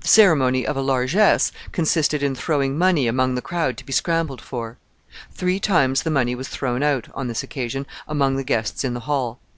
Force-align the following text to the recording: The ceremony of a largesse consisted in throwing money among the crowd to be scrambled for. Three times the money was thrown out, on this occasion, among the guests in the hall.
The 0.00 0.08
ceremony 0.08 0.66
of 0.66 0.78
a 0.78 0.80
largesse 0.80 1.52
consisted 1.72 2.22
in 2.22 2.34
throwing 2.34 2.78
money 2.78 3.06
among 3.06 3.34
the 3.34 3.42
crowd 3.42 3.76
to 3.76 3.84
be 3.84 3.92
scrambled 3.92 4.40
for. 4.40 4.78
Three 5.30 5.60
times 5.60 6.04
the 6.04 6.10
money 6.10 6.34
was 6.34 6.48
thrown 6.48 6.82
out, 6.82 7.08
on 7.12 7.28
this 7.28 7.42
occasion, 7.42 7.84
among 8.08 8.36
the 8.36 8.44
guests 8.44 8.82
in 8.82 8.94
the 8.94 9.00
hall. 9.04 9.40